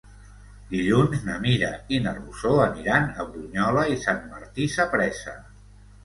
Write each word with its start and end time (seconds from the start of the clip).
Dilluns 0.69 1.19
na 1.25 1.33
Mira 1.41 1.67
i 1.97 1.99
na 2.05 2.13
Rosó 2.15 2.53
aniran 2.63 3.05
a 3.23 3.25
Brunyola 3.33 3.83
i 3.97 4.01
Sant 4.05 4.23
Martí 4.31 4.65
Sapresa. 4.77 5.35